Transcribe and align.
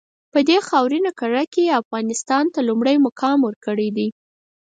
په 0.33 0.39
دې 0.47 0.57
خاورینه 0.67 1.11
کُره 1.19 1.43
کې 1.53 1.61
یې 1.67 1.77
افغانستان 1.81 2.43
ته 2.53 2.59
لومړی 2.67 2.95
مقام 3.05 3.37
ورکړی 3.43 3.89
دی. 3.97 4.07